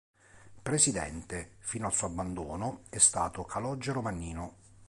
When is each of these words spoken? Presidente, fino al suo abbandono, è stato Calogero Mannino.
Presidente, 0.63 1.57
fino 1.59 1.85
al 1.85 1.93
suo 1.93 2.07
abbandono, 2.07 2.81
è 2.89 2.97
stato 2.97 3.43
Calogero 3.45 4.01
Mannino. 4.01 4.55